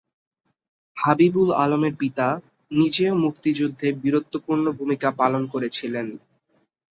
[0.97, 2.27] হাবিবুল আলমের পিতা
[2.71, 6.07] নিজেও মুক্তিযুদ্ধে বীরত্বপূর্ণ ভূমিকা পালন করেছিলেন।